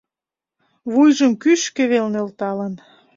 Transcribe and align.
Вуйжым 0.91 1.31
кӱшкӧ 1.41 1.83
вел 1.91 2.07
нӧлталын 2.13 2.73